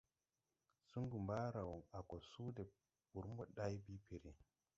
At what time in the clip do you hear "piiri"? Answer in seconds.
4.05-4.31